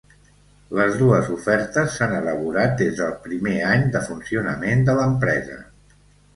[0.77, 5.63] Les dues ofertes s'han elaborat des del primer any de funcionament de l'empresa.